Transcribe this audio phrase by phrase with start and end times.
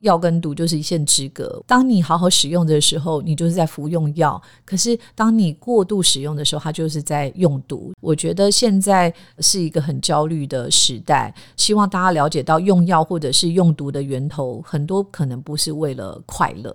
[0.00, 1.62] 药跟毒就是一线之隔。
[1.66, 7.92] 当你好好使用的时候，你就是在服用药；可是当你过度使用的时候，它就是在用毒。
[8.00, 16.74] 我觉得现在是一个很焦虑的时代，希望大家了解到用药或者是用毒的源头，很多可能不是为了快乐，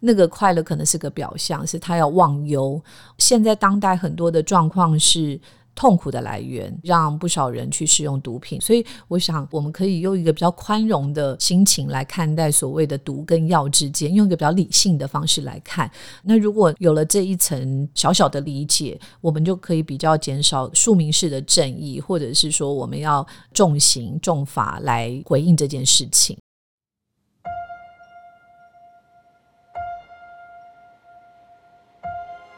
[0.00, 2.82] 那个快乐可能是个表象，是他要忘忧。
[3.18, 5.40] 现在当代很多的状况是。
[5.74, 15.90] 痛苦的来源让不少人去使用毒品，所以我想我们可以用一个比较宽容的心情来看待所谓的毒跟药之间，用一个比较理性的方式来看。
[16.22, 26.36] 那如果有了这一层小小的理解，我们就可以比较减少庶民式的正义，或者是说我们要重刑重罚来回应这件事情。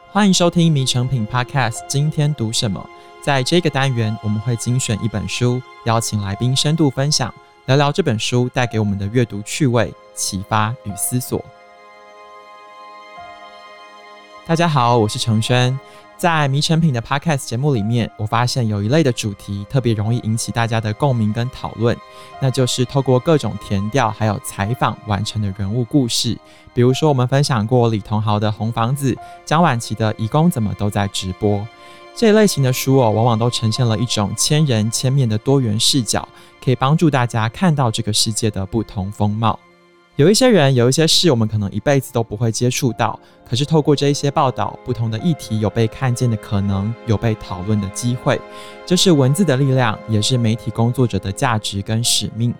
[0.09, 2.89] 欢迎收听《迷成品 Podcast》，今天读什么？
[3.21, 7.31] 在这个单元，我们会精选一本书，邀请来宾深度分享，
[7.65, 11.43] 聊聊这本书带给我们的阅读趣味、启发与思索。
[14.45, 15.77] 大家好，我是承轩。
[16.17, 21.95] 在迷成品的 Podcast 节目里面，我发现有一类的主题特别容易引起大家的共鸣跟讨论，
[22.41, 26.35] 那就是透过各种田调还有采访完成的人物故事。
[26.73, 29.13] 比如说，我们分享过李桐豪的《红房子》，
[29.45, 31.59] 江晚琪的《移工怎么都在直播》。
[32.15, 36.27] 这一类型的书哦，往往都呈现了一种千人千面的多元视角，
[36.65, 39.59] 可以帮助大家看到这个世界的不同风貌。
[40.17, 48.41] 有一些人，有一些事，我们可能一辈子都不会接触到，可是透过这一些报道，不同的议题有被看见的可能，有被讨论的机会。
[48.83, 52.51] 这是文字的力量，也是媒体工作者的价值跟使命。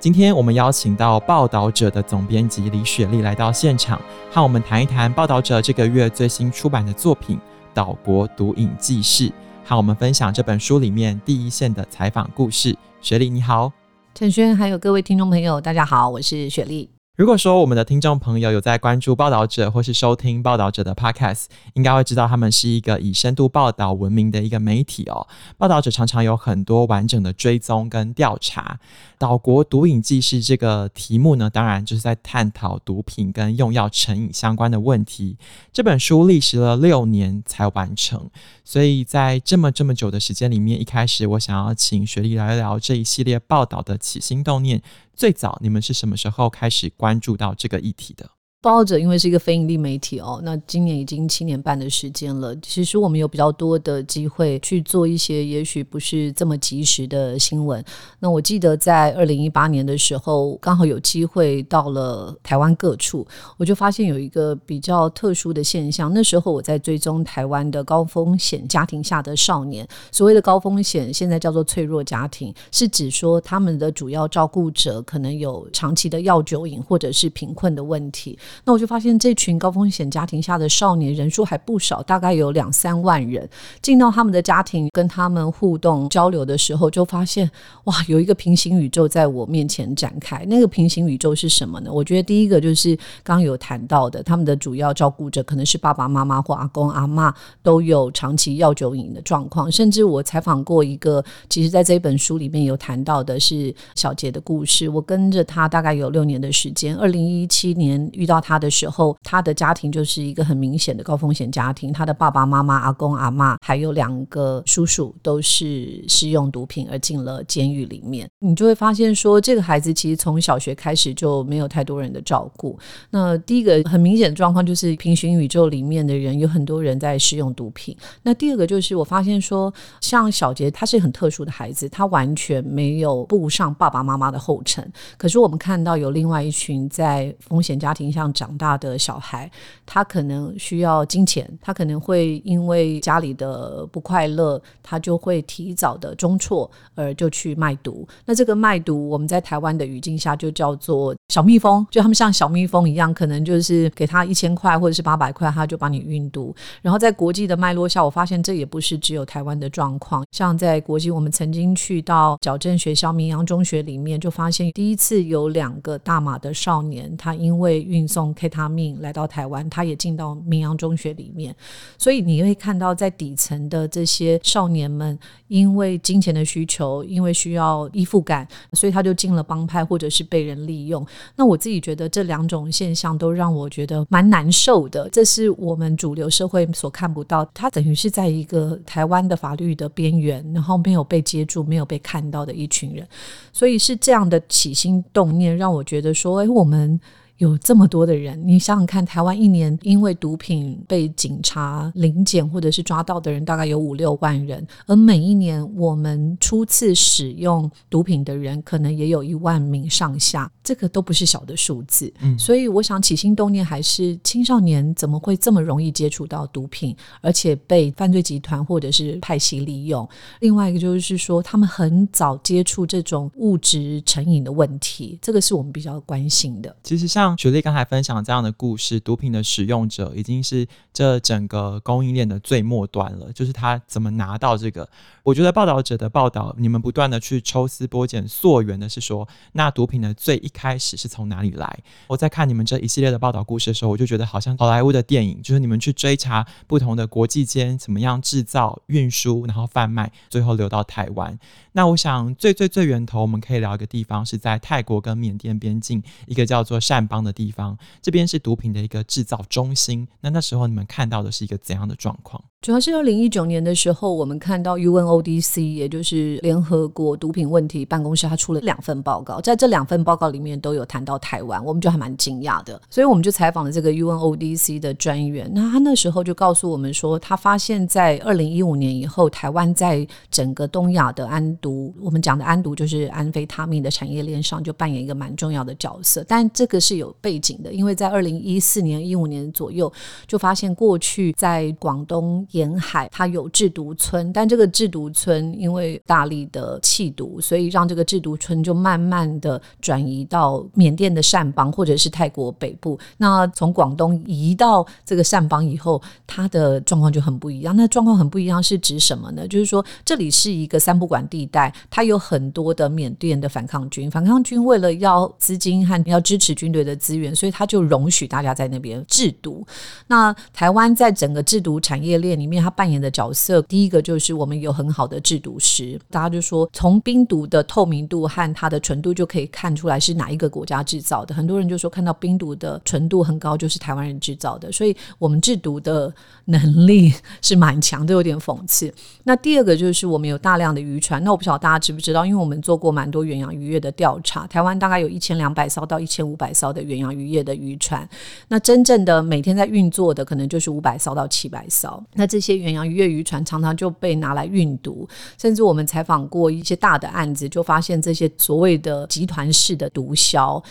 [0.00, 4.00] 今天我们邀请到报道者的总编辑李雪莉来到现场，
[4.32, 7.38] 和我们谈一谈报道者这个月最新出版的作品。
[7.74, 9.30] 岛国毒瘾纪事，
[9.62, 12.74] 和我们分享这本书里面第一线的采访故事。
[13.02, 13.70] 雪莉你好，
[14.14, 16.93] 陈轩，还有各位听众朋友，大家好，我是雪莉。
[17.16, 25.24] 如果说我们的听众朋友有在关注报道者或是收听报道者的 Podcast，应该会知道他们是一个以深度报道闻名的一个媒体哦。
[25.56, 28.80] 报道者常常有很多完整的追踪跟调查。
[29.16, 35.36] 岛国毒瘾记事这个题目呢，当然就是在探讨毒品跟用药成瘾相关的问题。
[35.72, 38.28] 这本书历时了六年才完成，
[38.64, 44.82] 所以在这么这么久的时间里面，一开始我想要请雪莉来聊这一系列报道的起心动念。
[45.14, 48.30] 最早你们是什么时候开始关注到这个议题的？
[48.64, 52.56] 报导者因为是一个非盈利媒体哦，那今年已经七年半的时间了。
[52.62, 57.84] 其实我们有比较多的机会去做一些也许不是这么及时的新闻。
[58.20, 63.26] 那我记得在二零一八年的时候，刚好有机会到了台湾各处，
[63.58, 66.10] 我就发现有一个比较特殊的现象。
[66.14, 78.38] 那时候我在追踪台湾的高风险家庭下的少年，所谓的高风险现在叫做脆弱家庭，是指说他们的主要照顾者可能有长期的药酒瘾或者是贫困的问题。
[78.64, 83.48] 那我就发现这群高风险家庭下的少年人数还不少，大概有两三万人。
[83.82, 87.50] 进到他们的家庭，跟他们互动交流的时候，就发现
[87.84, 90.44] 哇，有一个平行宇宙在我面前展开。
[90.46, 91.92] 那个平行宇宙是什么呢？
[91.92, 97.32] 我觉得第一个就是刚刚有谈到的，他们的主要照顾者可能是爸爸妈妈或阿公阿嬷，
[97.62, 99.72] 都有长期药酒瘾的状况。
[99.72, 104.88] 甚至我采访过一个，其实在这本书里面有谈到的是小杰的故事。
[104.88, 108.34] 我跟着他大概有六年的时间，二零一七年遇到。
[108.44, 111.90] 他的时候，他的家庭就是一个很明显的高风险家庭。
[111.90, 118.28] 他的爸爸妈妈、阿公阿嬷，还有两个叔叔，都是使用毒品而进了监狱里面。
[118.40, 122.78] 你就会发现说，这个孩子其实从小学开始就没有太多人的照顾。
[123.08, 127.96] 那第一个很明显的状况就是，平行宇宙里面的人有很多人在使用毒品。
[128.22, 129.72] 那第二个就是，我发现说，
[130.02, 134.86] 像小杰，他是很特殊的孩子，他完全没有步上爸爸妈妈的后尘。
[135.16, 138.33] 可是我们看到有另外一群在风险家庭上。
[138.34, 139.50] 长大的小孩，
[139.86, 148.06] 他可能需要金钱，他可能会因为家里的不快乐，他就会提早的中辍，而就去卖毒。
[148.26, 156.54] 那这个卖毒，我们在台湾的语境下就叫做小蜜蜂，就他们像小蜜蜂一样，可能就是给他一千块或者是八百块，他就帮你运毒。
[156.82, 160.24] 然后在国际的脉络下，我发现这也不是只有台湾的状况。
[160.32, 171.52] 像在国际，我们曾经去到矫正学校明阳中学里面，就发现第一次有两个大马的少年，他因为运送 K 他命来到台湾，他也进到明阳中学里面，
[171.98, 175.18] 所以你会看到在底层的这些少年们，
[175.48, 181.04] 因为金钱的需求，因为需要依附感，所以他就进了帮派，或者是被人利用。
[181.34, 193.04] 那我自己觉得这两种现象都让我觉得蛮难受的，这是我们主流社会所看不到，他等于是在一个台湾的法律的边缘，然后没有被接住，没有被看到的一群人，
[193.52, 197.00] 所以是这样的起心动念让我觉得说，哎，我们。
[197.38, 212.12] 有这么多的人，你想想看，台湾一年因为毒品被警察临检或者是抓到的人，大概有五六万人，而每一年我们初次使用毒品的人，可能也有一万名上下，这个都不是小的数字。
[212.20, 220.08] 嗯，所以我想起心动念还是青少年怎么会这么容易接触到毒品，而且被犯罪集团或者是派系利用？
[220.38, 226.74] 另外一个就是说，他们很早接触这种物质成瘾的问题，这个是我们比较关心的。
[226.84, 227.23] 其实像。
[227.24, 233.32] 像雪莉刚才分享这样的故事，毒品的使用者已经是这整个供应链的最末端了。
[233.32, 234.86] 就是他怎么拿到这个？
[235.22, 241.78] 我觉得报道者的报道，你们不断的去抽丝剥茧溯源的是说，那毒品的最一开始是从哪里来？
[242.08, 251.38] 我在看你们这一系列的报道故事的时候，我就觉得好像好莱坞的电影，就是你们去追查不同的国际间怎么样制造、运输，然后贩卖，最后流到台湾。
[251.72, 260.08] 那我想最最最源头，我们可以聊一个地方，是在泰国跟缅甸边境，一个叫做善方的地方，这边是毒品的一个制造中心。
[260.20, 262.42] 那那时候你们看到的是一个怎样的状况？
[262.64, 275.46] 主要是二零一九年的时候，我们看到 UNODC，也就是联合国毒品问题办公室，它出了两份报告，在这两份报告里面都有谈到台湾，我们就还蛮惊讶的，所以我们就采访了这个 UNODC 的专员。
[275.54, 286.24] 那他那时候就告诉我们说，他发现，在二零一五年以后，台湾在整个东亚的安毒，我们讲的安毒就是安非他命的产业链上，就扮演一个蛮重要的角色。
[286.26, 289.92] 但这个是有背景的，因为在二零一四年、一五年左右，
[290.26, 292.42] 就发现过去在广东。
[292.54, 302.98] 沿海它有制毒村，但这个制毒村因为大力的弃毒，所以让这个制毒村就慢慢的转移到缅甸的善邦或者是泰国北部。
[303.16, 307.74] 那从广东移到这个善邦以后，它的状况就很不一样。
[307.76, 309.46] 那状况很不一样是指什么呢？
[309.48, 319.66] 就是说这里是一个三不管地带，它有很多的缅甸的反抗军，反抗军为了要资金和要支持军队的资源，所以他就容许大家在那边制毒。
[320.06, 331.34] 那台湾在整个制毒产业链里面，他扮演的角色，第一个就是我们有很好的制毒师，大家就说从冰毒的透明度和它的纯度就可以看出来是哪一个国家制造的。
[331.34, 336.12] 很多人就说看到冰毒的纯度很高，就是台湾人制造的，所以我们制毒的
[336.46, 338.92] 能力是蛮强，都有点讽刺。
[339.24, 348.08] 那第二个就是我们有大量的渔船，那我不晓得大家知不知道，因为我们做过蛮多远洋渔业的调查，台湾大概有一千两百艘到一千五百艘的远洋渔业的渔船，
[348.48, 360.62] 那真正的每天在运作的可能就是五百艘到七百艘，那这些远洋渔业渔船常常就被拿来运毒，甚至我们采访过一些大的案子，就发现这些所谓的集团式的毒枭。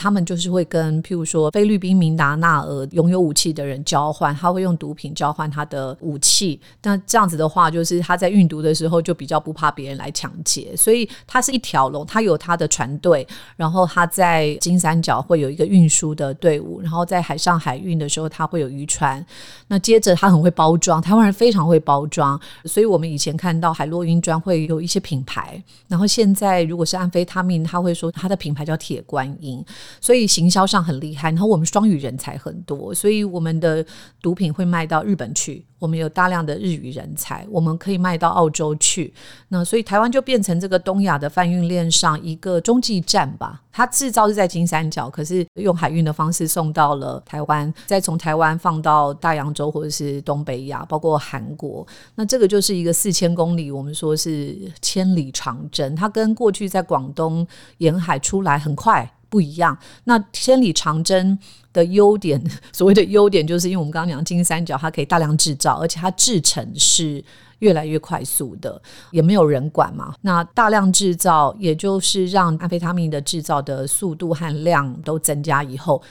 [0.00, 6.58] 他们就是会跟，譬如说菲律宾明达纳尔拥有武器的人交换，他会用毒品交换他的武器。
[6.82, 13.26] 那这样子的话，就是他在运毒的时候就比较不怕别人来抢劫，所以他是一条龙，他有他的船队，
[13.56, 19.22] 然后他在金三角会有一个运输的队伍，然后在海上海运的时候他会有渔船。
[19.68, 29.62] 那接着他很会包装，台湾人非常会包装，所以我们以前看到海洛因专会有一些品牌，然后现在如果是安非他命，他会说他的品牌叫铁观音。
[30.00, 33.84] 所以行销上很厉害，然后我们双语人才很多，所以我们的
[34.20, 35.64] 毒品会卖到日本去。
[35.78, 39.14] 我们有大量的日语人才，我们可以卖到澳洲去。
[39.48, 43.62] 那所以台湾就变成这个东亚的贩运链上一个中继站吧。
[43.72, 51.86] 它制造是在金三角，可是用海运的方式送到了台湾，再从台湾放到大洋洲或者是东北亚，包括韩国。
[52.14, 55.96] 那这个就是一个四千公里，我们说是千里长征。
[55.96, 57.46] 它跟过去在广东
[57.78, 59.10] 沿海出来很快。
[59.30, 59.78] 不一样。
[60.04, 61.38] 那千里长征
[61.72, 62.38] 的优点，
[62.72, 67.24] 所谓的优点，就是因为我们刚刚讲金三角，它可以大量制造，而且它制成是
[67.60, 68.82] 越来越快速的，
[69.12, 70.14] 也没有人管嘛。
[70.20, 76.02] 那大量制造，也就是让安非他命的制造的速度和量都增加以后。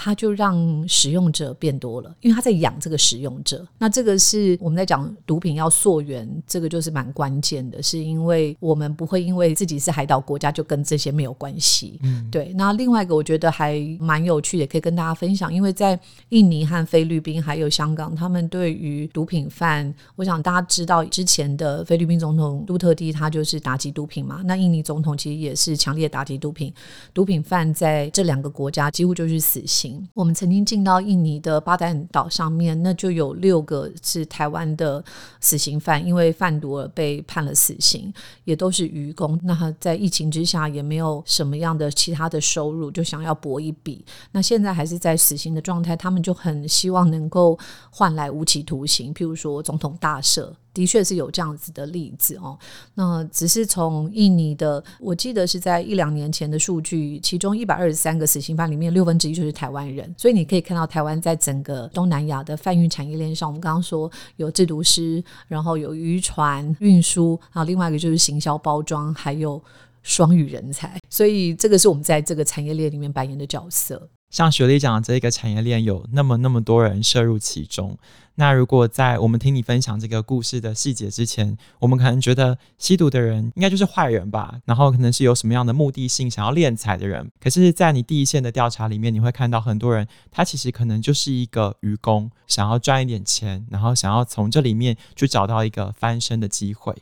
[0.00, 3.66] 他就让使用者变多了，因为他在养这个使用者。
[3.78, 11.98] 那这个是我们在讲毒品要溯源，这个就是蛮关键的，是因为我们不会因为自己是海岛国家就跟这些没有关系。
[12.04, 12.52] 嗯，对。
[12.54, 26.72] 那另外一个我觉得还蛮有趣的，也可以跟大家分享，因为在印尼和菲律宾还有香港，他们对于毒品犯，我想大家知道之前的菲律宾总统杜特地他就是打击毒品嘛，那印尼总统其实也是强烈打击毒品，
[27.12, 29.87] 毒品犯在这两个国家几乎就是死刑。
[30.14, 35.04] 我们曾经进到印尼的巴淡岛上面，那就有六个是台湾的
[35.40, 38.12] 死刑犯，因为贩毒而被判了死刑，
[38.44, 39.38] 也都是渔工。
[39.44, 44.04] 那在疫情之下，也没有什么样的其他的收入，就想要搏一笔。
[44.32, 47.58] 那现在还是在死刑的状态，他们就很希望能够
[47.90, 50.50] 换来无期徒刑，譬如说总统大赦。
[50.72, 52.58] 的确是有这样子的例子哦。
[52.94, 60.14] 那只是从印尼的，我记得是在一两年前的数据，其中一百二十三个死刑犯里面，六分之一就是台湾人。
[60.16, 69.62] 所以你可以看到，台湾在整个东南亚的贩运产业链上，我们刚刚说有制毒师，然后有渔船运输，然后另外一个就是行销包装，还有
[70.02, 70.98] 双语人才。
[71.10, 74.08] 所以这个是我们在这个产业链里面扮演的角色。
[74.30, 77.96] 像雪莉讲的这个产业链有那么那么多人涉入其中，
[78.34, 87.30] 那如果在我们听你分享这个故事的细节之前，我们可能觉得吸毒的人应该就是坏人吧，然后可能是有什么样的目的性想要敛财的人。
[87.40, 96.94] 可是，在你第一线的调查里面，你会看到很多人，他其实可能就是一个愚公，想要赚一点钱，然后想要从这里面去找到一个翻身的机会。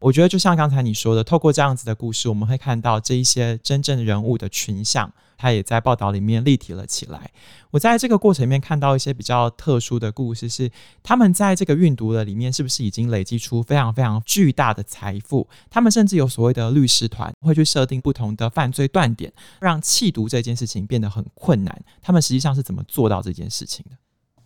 [0.00, 7.30] 我觉得就像刚才你说的，透过这样子的故事，我们会看到这一些真正人物的群像，他也在报道里面立体了起来。
[7.70, 10.70] 我在这个过程里面看到一些比较特殊的故事，是
[11.02, 15.46] 他们在这个运毒的里面，是不是已经累积出非常非常巨大的财富？
[15.68, 19.30] 他们甚至有所谓的律师团，会去设定不同的犯罪断点，
[19.60, 21.84] 让弃毒这件事情变得很困难。
[22.00, 23.96] 他们实际上是怎么做到这件事情的？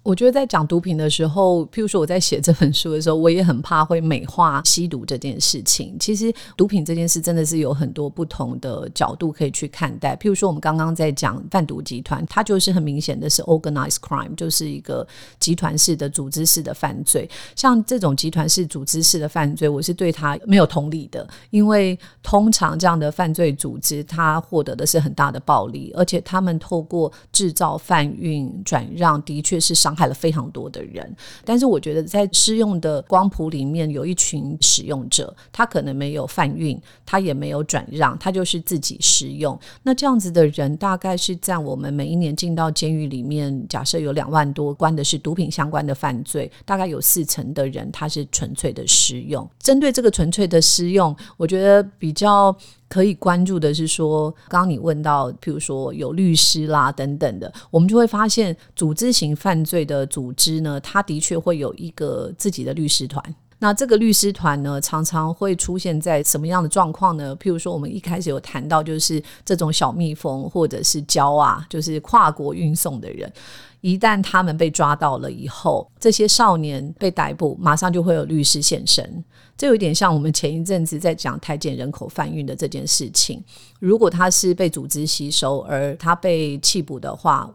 [0.04, 5.96] 我觉得在讲毒品的时候，譬如说我在写这本书的时候，我也很怕会美化吸毒这件事情。
[5.98, 10.14] 其实毒品这件事真的是有很多不同的角度可以去看待。
[10.16, 15.06] 譬如说我们刚刚在讲贩毒集团，它就是很明显的是 organized crime，就是一个
[15.40, 17.26] 集团式的、组织式的犯罪。
[17.56, 29.93] 像这种集团式、组织式的犯罪，我是对它没有同理的，因为通常这样的犯罪组织，它获得的是很大的暴利，而且他们透过制造、贩运、转让，的确是伤。
[29.94, 39.58] 害了非常多的人，但是我觉得在施用的光谱里面，有一群使用者，他可能没有贩运，他也没有转让，他就是自己使用。
[39.82, 49.48] 那这样子的人，大概是占我们每一年进到监狱里面，假设有两万多关的是毒品相关的犯罪，大概有四成的人他是纯粹的施用。
[49.58, 52.56] 针对这个纯粹的施用，我觉得比较。
[52.94, 63.20] 可以关注的是说，刚刚你问到，譬如说有律师啦等等的，我们就会发现，组织型犯罪的组织呢，它的确会有一个自己的律师团。
[63.64, 67.34] 那这个律师团呢，常常会出现在什么样的状况呢？
[67.36, 73.32] 譬如说，我们一开始有谈到，就是这种小蜜蜂或者是胶啊，就是跨国运送的人。
[73.80, 79.24] 一旦他们被抓到了以后，这些少年被逮捕，马上就会有律师现身。
[79.56, 83.42] 这有点像我们前一阵子在讲台检人口贩运的这件事情。
[83.80, 87.50] 如果他是被组织吸收，而他被弃捕的话。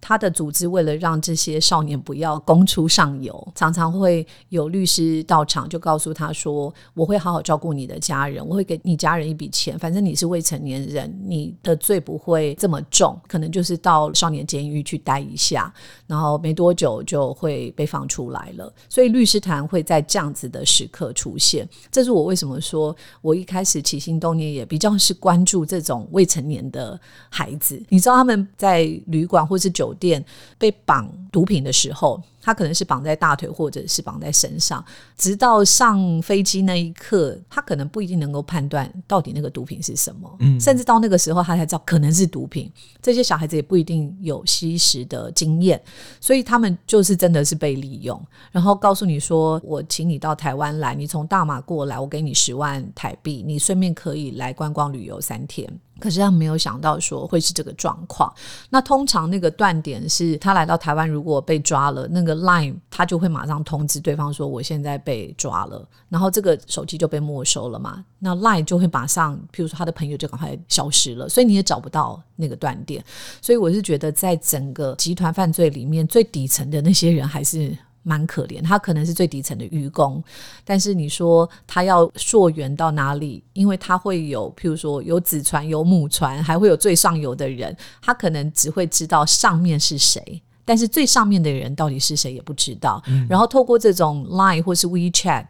[0.00, 15.72] 他的组织为了让这些少年不要供出上游，常常会有律师到场，就告诉他说：“我会好好照顾你的家人，我会给你家人一笔钱，反正你是未成年人，你的罪不会这么重，可能就是到少年监狱去待一下，
[16.06, 21.68] 然后没多久就会被放出来了。”所以律师团会在这样子的时刻出现。
[21.90, 27.82] 这是我为什么说我一开始起心动念也比较是关注这种未成年的孩子。
[27.88, 30.22] 你知道他们在旅馆或是酒酒店
[30.58, 34.84] 被绑毒品的时候，他可能是绑在大腿，或者是绑在身上，
[35.16, 42.70] 直到上飞机那一刻，他可能不一定能够判断到底那个毒品是什么，嗯，甚至到那个时候他才知道可能是毒品。
[43.02, 45.80] 这些小孩子也不一定有吸食的经验，
[46.20, 55.68] 所以他们就是真的是被利用，然后告诉你说：“我请你到台湾来，你从大马过来，我给你十万台币，你顺便可以来观光旅游三天。”
[56.00, 58.32] 可是他没有想到说会是这个状况。
[58.70, 68.04] 那通常那个断点是他来到台湾，如果被抓了，那个 line 他就会马上通知对方说我现在被抓了，然后这个手机就被没收了嘛。
[68.18, 73.04] 那 line 就会马上，譬如说他的朋友就赶快消失了，所以你也找不到那个断点。
[73.40, 77.76] 所以我是觉得，在整个集团犯罪里面，最底层的那些人还是。
[78.04, 80.22] 蛮可怜，他可能是最底层的愚公，
[80.64, 83.44] 但是你说他要溯源到哪里？
[83.52, 93.02] 因为他会有，譬如说有子船、有母船，还会有最上游的人，他可能只会知道上面是谁，但是最上面的人到底是谁也不知道。
[93.06, 95.46] 嗯、然后透过这种 Line 或是 WeChat。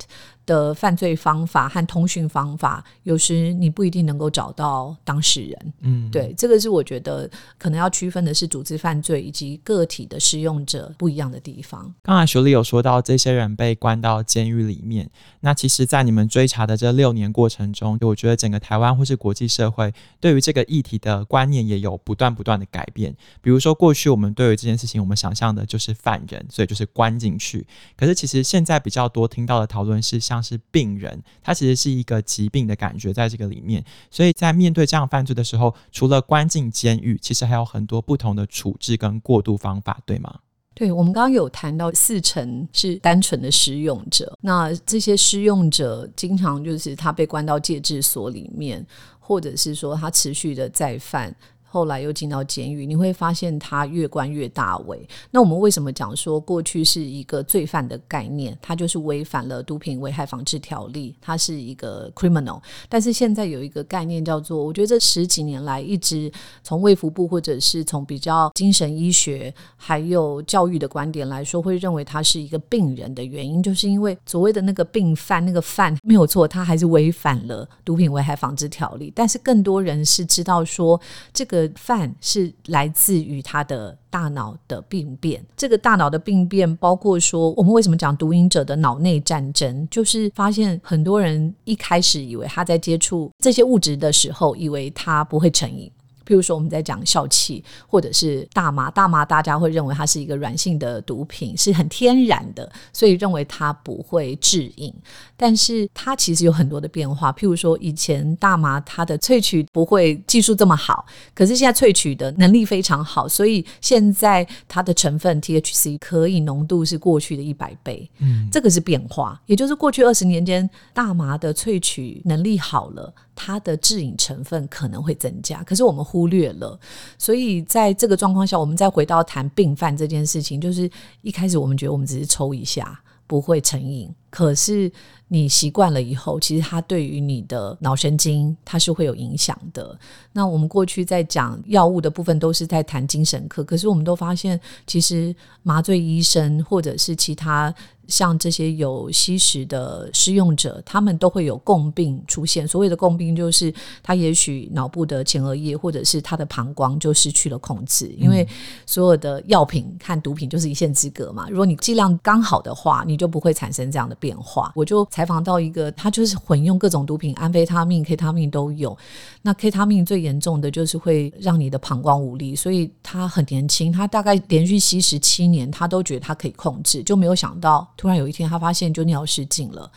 [0.49, 5.73] 的犯罪方法和通讯方法，有时你不一定能够找到当事人。
[5.83, 11.95] 嗯，对，这个是我觉得可能要区分的是组织犯罪以及个体的使用者不一样的地方。
[12.03, 23.15] 刚才雪莉有说到这些人被关到监狱里面，那其实，在你们追查的这六年过程中，我觉得整个台湾或是国际社会对于这个议题的观念也有不断不断的改变。
[23.43, 27.67] 比如说，过去我们对于这件事情，我们想象的就是犯人，所以就是关进去。
[27.97, 33.85] 可是其实现在比较多听到的讨论是，像是病人，他其实是一个疾病的感觉在这个里面。
[34.11, 40.41] 所以在面对这样犯罪的时候，除了关进监狱，其实还有很多不同的处置跟过渡方法，对吗？
[40.75, 48.87] 对，我们刚刚有谈到四成是单纯的施用者，那这些施用者经常就是他被关到戒治所里面，
[49.19, 51.35] 或者是说他持续的再犯。
[51.71, 55.07] 后来又进到监狱，你会发现他越关越大尾。
[55.31, 58.57] 那我们为什么讲说过去是一个罪犯的概念？
[58.63, 62.59] 他就是违反了毒品危害防治条例，他是一个 criminal。
[62.89, 66.33] 但是现在有一个概念叫做，我觉得这十几年来一直
[66.63, 79.13] 从卫福部或者是从比较精神医学还有教育的观点来说，会认为他是一个病人的原因，就是因为所谓的那个病犯，那个犯没有错，他还是违反了毒品危害防治条例。
[79.15, 80.99] 但是更多人是知道说
[81.31, 81.58] 这个。
[81.67, 95.91] 的犯是来自于他的大脑的病变，这个大脑的病变包括说，我们为什么讲毒瘾者的脑内战争，就是发现很多人一开始以为他在接触这些物质的时候，以为他不会成瘾。
[96.29, 104.95] 譬如说，我们在讲笑气，或者是大麻，大麻大家会认为它是一个软性的毒品，是很天然的，所以认为它不会致瘾。
[105.39, 107.33] 但是它其实有很多的变化。
[107.33, 118.11] 譬如说，以前大麻它的萃取不会技术这么好，可是现在萃取的能力非常好，所以现在它的成分 THC 可以浓度是过去的一百倍。
[118.19, 123.15] 嗯，这个是变化，也就是过去二十年间，大麻的萃取能力好了。
[123.41, 126.77] 它的致瘾成分可能会增加，可是我们忽略了，
[127.17, 130.91] 所以在这个状况下，我们再回到谈病犯这件事情，就是
[131.23, 134.91] 一开始我们觉得我们只是抽一下不会成瘾，可是
[135.29, 139.99] 你习惯了以后，其实它对于你的脑神经它是会有影响的。
[140.33, 147.75] 那我们过去在讲药物的部分都是在谈精神科，可是我们都发现，其实麻醉医生或者是其他。
[148.09, 152.67] 像这些有吸食的施用者，他们都会有共病出现。
[152.67, 153.71] 所谓的共病，就是
[154.03, 158.11] 他也许脑部的前额叶或者是他的膀胱就失去了控制。
[158.17, 158.49] 因为
[158.87, 161.51] 所有的药品和毒品就是一线之隔嘛。
[161.51, 164.73] 如果你剂量刚好的话，你就不会产生这样的变化。
[164.75, 168.97] 我就采访到一个，他就是混用各种毒品，安非他命、K 他命都有。
[169.43, 177.85] 那 K 他命最严重的就是会让你的膀胱无力，所以他很年轻，他大概连续吸食七年，他都觉得他可以控制，就没有想到。
[177.97, 179.91] 突然有一天，他发现就尿失禁了。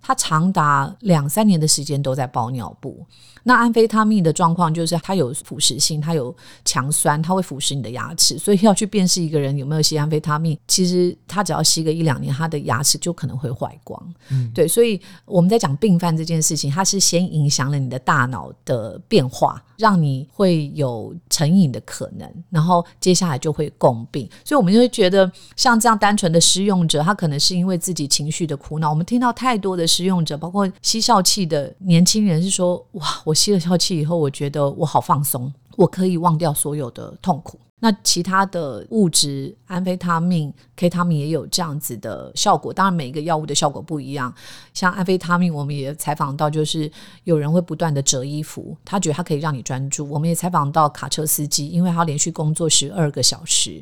[0.00, 3.04] 他长达两三年的时间都在包尿布。
[3.44, 6.34] 那安非他命的状况就是它有腐蚀性，它有
[6.66, 8.36] 强酸，它会腐蚀你的牙齿。
[8.36, 14.14] 所以要去辨识一个人有没有吸安非他命，其实他只要吸个一两年，他的牙齿就可能会坏光。
[14.28, 14.68] 嗯，对。
[14.68, 24.28] 所以我们在讲病犯这件事情，它是先影响了你的大脑的变化，让你会有成瘾的可能，然后接下来就会共病。
[24.44, 28.90] 所以我们就会觉得，像这样单纯的施用者，他可能是因为自己情绪的苦恼。
[28.90, 37.58] 我们听到太多的使用者，包括吸笑气的年轻人，是说：哇，我吸了笑气以后，我觉得我好放松，我可以忘掉所有的痛苦。
[37.80, 42.72] 那其他的物质，安非他命、K 他命也有这样子的效果。
[42.72, 44.34] 当然，每一个药物的效果不一样。
[44.74, 46.90] 像安非他命，我们也采访到，就是
[47.22, 50.10] 有人会不断的折衣服，他觉得他可以让你专注。
[50.10, 53.80] 我们也采访到卡车司机，因为他连续工作十二个小时，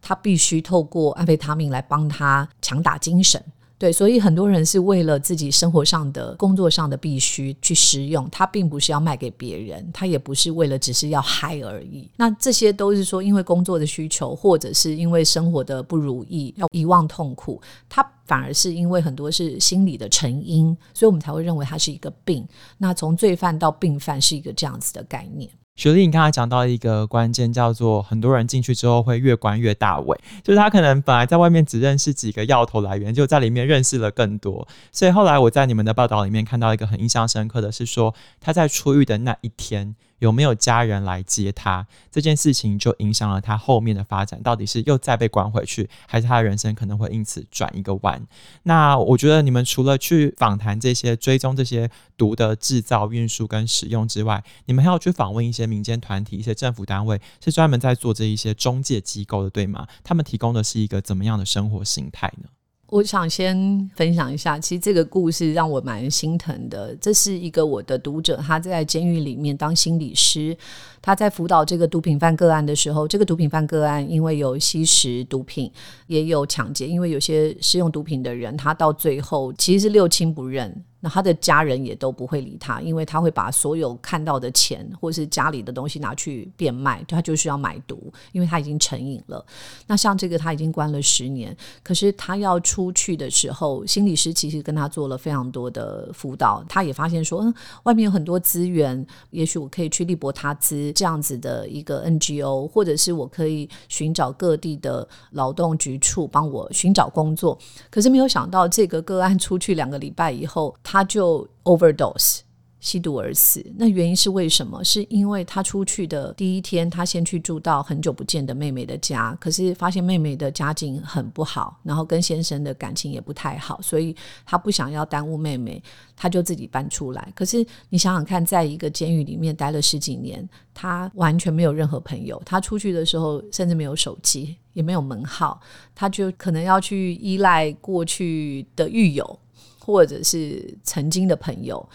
[0.00, 3.44] 他必须透过安非他命来帮他强打精神。
[3.78, 12.10] 对，所以很多人是为了自己生活上的、工作上的必须去使用，他并不是要卖给别人，他也不是为了只是要嗨而已。
[12.16, 22.48] 那这些都是说，因为工作的需求，或者是因为生活的不如意，要遗忘痛苦，他反而是因为很多是心理的成因，所以我们才会认为它是一个病。
[22.78, 25.50] 那从罪犯到病犯是一个这样子的概念。
[25.76, 34.66] 雪莉，你刚才讲到一个关键，叫做很多人进去之后会越关越大尾，就是他可能本来在外面只认识几个要头来源，就在里面认识了更多。
[34.90, 39.94] 所以后来我在你们的报道里面看到一个很印象深刻的是说，他在出狱的那一天。
[40.18, 41.86] 有没有家人来接他？
[42.10, 48.26] 这件事情就影响了他后面的发展，到底是又再被关回去，还是他的人生可能会因此转一个弯？
[48.62, 59.86] 那我觉得你们除了去访谈这些、追踪这些毒的制造、运输跟使用之外，你们还要去访问一些民间团体、一些政府单位，是专门在做这一些中介机构的，对吗？
[60.02, 62.48] 他们提供的是一个怎么样的生活形态呢？
[62.88, 66.94] 我想先分享一下，其实这个故事让我蛮心疼的。
[67.00, 70.56] 这是一个我的读者，他在监狱里面当心理师，
[71.02, 75.70] 他在辅导这个毒品犯个案的时候，这个毒品犯个案因为有吸食毒品，
[76.06, 80.84] 也有抢劫，因为有些使用毒品的人，他到最后其实是六亲不认。
[81.08, 89.44] 他的家人也都不会理他，因为他会把所有看到的钱或是家里的东西拿去变卖，他就需要买毒，因为他已经成瘾了。
[89.86, 107.58] 那像这个他已经关了十年，可是他要出去的时候，心理师其实跟他做了非常多的辅导，他也发现说，嗯，外面有很多资源，也许我可以去利伯他兹这样子的一个 NGO，或者是我可以寻找各地的劳动局处帮我寻找工作。
[107.90, 112.38] 可是没有想到，这个个案出去两个礼拜以后，他他就 overdose
[112.80, 113.62] 吸毒而死。
[113.76, 114.82] 那原因是为什么？
[114.82, 125.82] 是因为他出去的第一天，他先去住到很久不见的妹妹的家，可是发现妹妹的家境很不好，然后跟先生的感情也不太好，所以他不想要耽误妹妹，
[126.16, 127.30] 他就自己搬出来。
[127.34, 132.40] 可是你想想看，在一个监狱里面待了十几年，他完全没有任何朋友。
[132.46, 135.60] 他出去的时候，甚至没有手机，也没有门号，
[135.94, 139.38] 他就可能要去依赖过去的狱友。
[139.86, 141.88] 或者是曾经的朋友，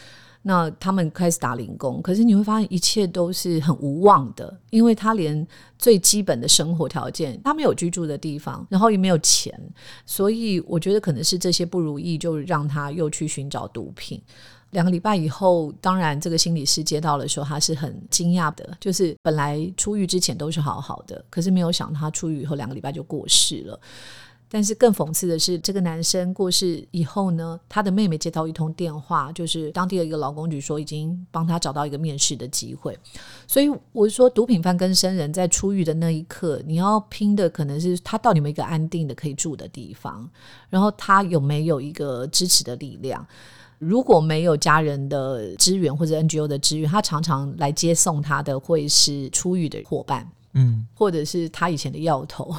[0.43, 5.45] 那他们开始打零工，可是你会发现一切都是很无望的，因为他连
[5.77, 9.54] 最基本的生活条件，他没有居住的地方，然后也没有钱，
[10.06, 14.21] 所以我觉得可能是这些不如意，就让他又去寻找毒品。
[14.69, 23.77] 两个礼拜以后，当然这个心理师接到的时候，他是很惊讶的，就是本来出狱之前都是好好的，可是没有想到他出狱以后两个礼拜就过世了。
[24.53, 32.99] 但是更讽刺的是，这个男生过世以后呢，他的妹妹接到一通电话，就是当地的一个劳工局说已经帮他找到一个面试的机会。
[33.47, 40.29] 所以我说，毒品犯跟生人在出狱的那一刻，你要拼的可能是他到底有没有一个安定的可以住的地方，
[40.69, 43.25] 然后他有没有一个支持的力量。
[43.79, 50.29] 如果没有家人的支援或者 NGO 的支援，他常常来接送他的会是出狱的伙伴。
[50.53, 52.53] 嗯，或者是他以前的药头，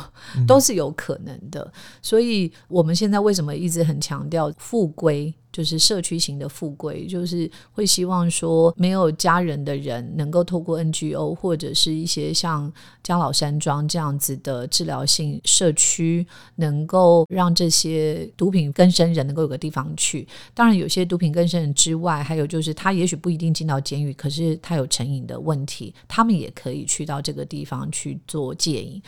[0.46, 1.60] 都是有可能的。
[1.62, 1.72] 嗯。
[2.00, 5.34] 所以我们现在为什么一直很强调复归？
[5.52, 20.26] 就是社区型的富贵，就是会希望说没有家人的人能够透过 NGO 或者是一些像江老山庄这样子的治疗性社区，能够让这些毒品更生人能够有个地方去。
[20.54, 29.02] 当然，有些毒品更生人之外，还有就是他也许不一定进到监狱，可是他有成瘾的问题，他们也可以去到这个地方去做戒瘾。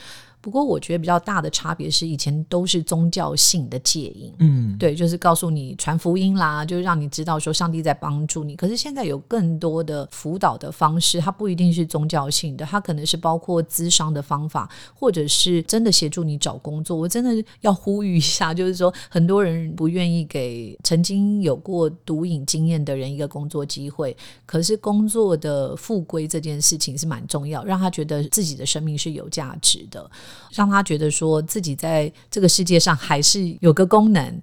[0.44, 8.54] 不过，我觉得比较大的差别是，以前都是宗教性的戒瘾，嗯，对，就是告诉你传福音啦，就是让你知道说上帝在帮助你。
[8.54, 16.94] 可是现在有更多的辅导的方式，它不一定是宗教性的，它可能是包括咨商的方法，或者是真的协助你找工作。
[16.94, 30.10] 我真的要呼吁一下，就是说很多人不愿意给曾经有过毒瘾经验的人一个工作机会，可是工作的复归这件事情是蛮重要，让他觉得自己的生命是有价值的。
[30.52, 34.42] 让他觉得说自己在这个世界上还是有个功能，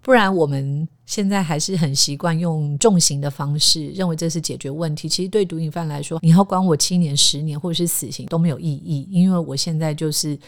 [0.00, 5.08] 不然我们现在还是很习惯用重刑的方式，认为这是解决问题。
[5.08, 10.38] 其实对毒瘾犯来说，你要关我七年、十年或者是死刑都没有意义，因为我现在就是。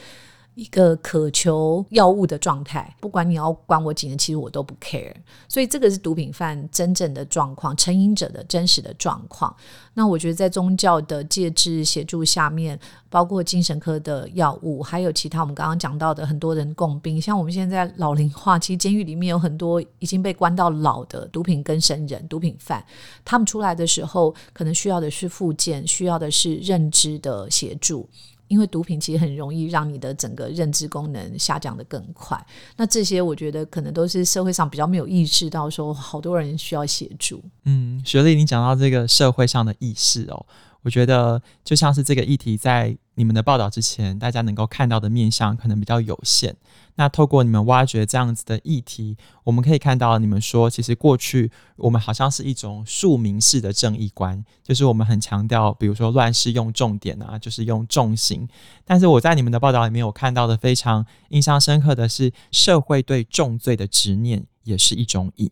[0.55, 5.13] 一个渴求药物的状态，不管你要关我几年，其实我都不 care。
[5.49, 9.55] 所以这个是毒品犯真正的状况，成瘾者的真实的状况。
[9.95, 12.79] 那我觉得在宗教的戒治协助下面，
[13.11, 22.85] 包括精神科的药物，还有其他我们刚刚讲到的很多人共病，像我们现在老龄化，其实监狱里面有很多已经被关到老的毒品跟生人、毒品犯，
[23.25, 28.09] 他们出来的时候，可能需要的是复健，需要的是认知的协助。
[28.49, 32.39] 因为毒品其实很容易让你的整个认知功能下降的更快，
[32.77, 37.43] 那这些我觉得可能都是社会上比较没有意识到，说好多人需要协助。
[37.65, 40.47] 嗯，雪莉，你讲到这个社会上的意识哦。
[40.83, 46.57] 我觉得就像是这个议题在你们的报道之前，大家能够看到的面向可能比较有限。
[46.97, 58.49] 那透过你们挖掘这样子的议题，我们可以看到你们说，其实过去我们好像是一种庶民式的正义观，就是我们很强调，比如说乱世用重典啊，就是用重刑。
[58.85, 65.51] 但是我在你们的报道里面，有看到的非常印象深刻的是，社会对重罪的执念也是一种瘾。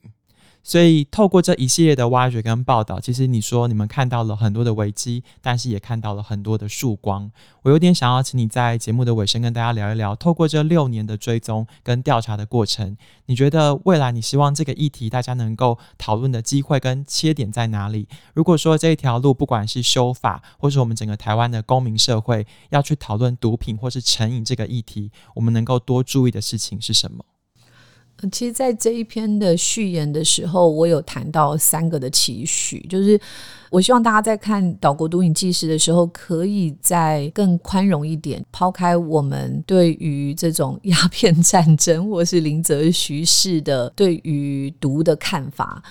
[0.65, 7.31] 所以，透过这一系列的挖掘跟报道，其实你说你们看到了很多的危机，但是也看到了很多的曙光。
[7.63, 12.97] 我有点想要请你在节目的尾声跟大家聊一聊，透过这六年的追踪跟调查的过程，
[13.27, 18.07] 你觉得未来你希望这个议题大家能够讨论的机会跟切点在哪里？
[18.33, 27.25] 如果说这一条路不管是修法，或是我们整个台湾的公民社会要去讨论毒品或是成瘾这个议题，我们能够多注意的事情是什么？
[28.31, 33.21] 其实，在这一篇的序言的时候，我有谈到三个的期许，就是
[33.71, 45.83] 我希望大家在看《岛国毒瘾纪事》的时候，可以再更宽容一点，抛开我们对于这种鸦片战争或是林则徐式的对于毒的看法。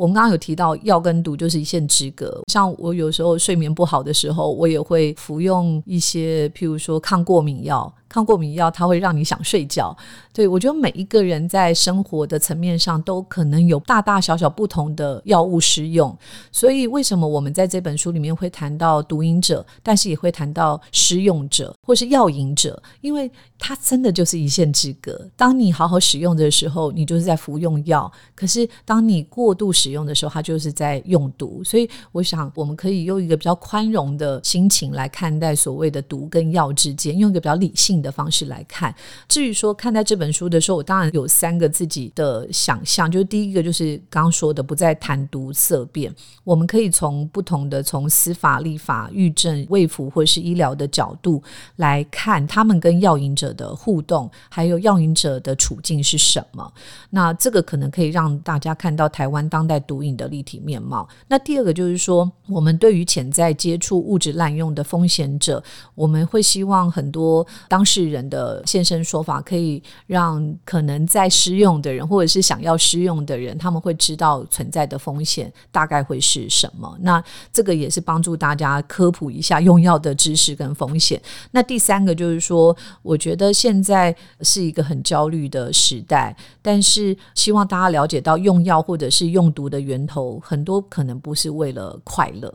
[0.00, 7.92] 我们刚刚有提到药跟毒就是一线之隔，像我有时候睡眠不好的时候，我也会服用一些，譬如说抗过敏药。
[8.08, 9.96] 抗过敏药它会让你想睡觉，
[10.32, 16.12] 对，我觉得每一个人在生活的层面上都可能有大大小小不同的药物使用，
[16.50, 25.24] 所以为什么我们在这本书里面会谈到毒瘾者，但是也会谈到施用者或是药瘾者，因为它真的就是一线之隔。
[25.36, 31.64] 当你好好使用的时候，你就是在服用药；可是当你过度使使用的时候，它就是在用毒。
[31.64, 38.94] 所以我想，我们可以用一个比较宽容的心情来看待所谓的毒跟药之间，用一个比较理性的方式来看。
[39.26, 46.14] 至于说看待这本书的时候，我当然有三个自己的想象，就是第一个就是刚刚说的，不再谈毒色变。
[46.44, 51.42] 我们可以从不同的从司法、立法、预政、卫福或是医疗的角度
[51.76, 56.72] 来看，他们跟药瘾者的互动，还有药瘾者的处境是什么。
[57.10, 61.08] 那这个可能可以让大家看到台湾当代毒瘾的立体面貌。
[61.28, 65.62] 那第二个就是说，我们对于潜在接触物质滥用的风险者，
[65.94, 76.96] 我们会希望很多当事人的现身说法，可以让可能在施用的人，或者是想要施用的人，他们会知道存在的风险大概会是什么。
[77.00, 81.20] 那这个也是帮助大家科普一下用药的知识跟风险。
[81.50, 92.52] 那第三个就是说，我觉得现在是一个很焦虑的时代，但是希望大家了解到，用药或者是用毒毒的源头，很多可能不是为了快乐。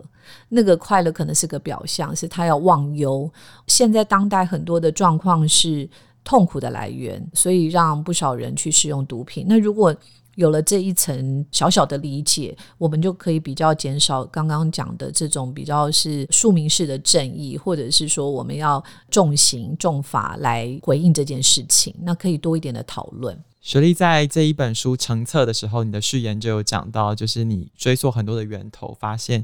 [0.49, 3.31] 那个快乐可能是个表象，是他要忘忧。
[3.67, 5.87] 现在当代很多的状况是
[6.23, 9.45] 痛苦的来源，所以让不少人去使用毒品。
[9.47, 9.95] 那如果
[10.35, 21.93] 有了这一层小小的理解，我们就可以比较减少刚刚讲的这种比较是庶民式的正义，或者是说我们要重刑重罚来回应这件事情。
[22.01, 23.37] 那可以多一点的讨论。
[23.61, 29.43] 雪莉在这一本书成册的时候，你的序言就有讲到，就是你追溯很多的源头，发现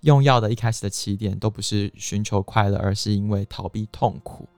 [0.00, 4.48] 用药的一开始的起点都不是寻求快乐，而是因为逃避痛苦。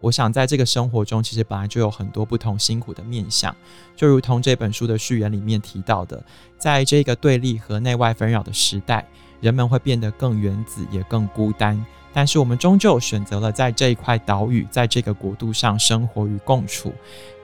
[0.00, 3.54] 我想在这个生活中，其实本来就有很多不同辛苦的面向，
[3.94, 6.22] 就如同这本书的序言里面提到的，
[6.58, 9.06] 在这个对立和内外纷扰的时代，
[9.40, 11.84] 人们会变得更原子，也更孤单。
[12.12, 16.92] 但是我们终究选择了在这一块岛屿，在这个国度上生活与共处。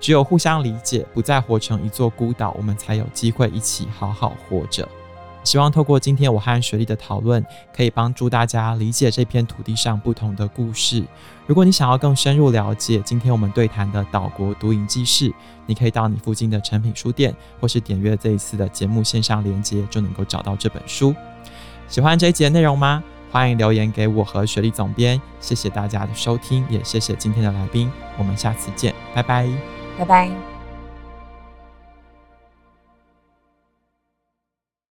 [0.01, 4.88] 只有互相理解，不再活成一座孤岛，我们才有机会一起好好活着。
[5.46, 11.04] 希望透过今天我和雪莉的讨论，可以帮助大家理解这片土地上不同的故事。
[11.46, 15.32] 如果你想要更深入了解今天我们对谈的岛国毒瘾纪事，
[15.64, 21.14] 你可以到你附近的诚品书店，或是点阅这一次的节目线上连接，就能够找到这本书。
[21.87, 23.00] 喜欢这一节内容吗？
[23.30, 29.48] 欢迎留言给我和雪莉总编，谢谢大家的收听，也谢谢今天的来宾，我们下次见，拜拜，
[29.96, 30.56] 拜拜。